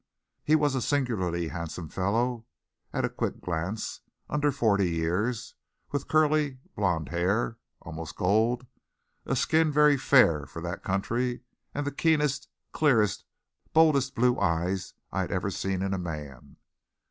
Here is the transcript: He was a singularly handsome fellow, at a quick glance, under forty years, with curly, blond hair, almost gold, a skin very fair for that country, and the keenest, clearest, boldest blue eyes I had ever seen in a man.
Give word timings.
He 0.43 0.55
was 0.55 0.73
a 0.73 0.81
singularly 0.81 1.49
handsome 1.49 1.87
fellow, 1.87 2.47
at 2.91 3.05
a 3.05 3.09
quick 3.09 3.39
glance, 3.39 4.01
under 4.31 4.51
forty 4.51 4.89
years, 4.89 5.53
with 5.91 6.07
curly, 6.07 6.57
blond 6.75 7.09
hair, 7.09 7.59
almost 7.81 8.15
gold, 8.15 8.65
a 9.27 9.35
skin 9.35 9.71
very 9.71 9.97
fair 9.97 10.47
for 10.47 10.59
that 10.63 10.81
country, 10.81 11.41
and 11.75 11.85
the 11.85 11.91
keenest, 11.91 12.49
clearest, 12.71 13.25
boldest 13.73 14.15
blue 14.15 14.39
eyes 14.39 14.95
I 15.11 15.21
had 15.21 15.31
ever 15.31 15.51
seen 15.51 15.83
in 15.83 15.93
a 15.93 15.99
man. 15.99 16.55